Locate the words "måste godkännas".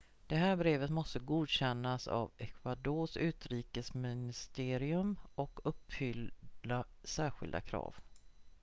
0.89-2.07